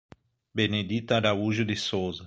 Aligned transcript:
Benedita 0.51 1.17
Araújo 1.17 1.63
de 1.63 1.75
Sousa 1.75 2.19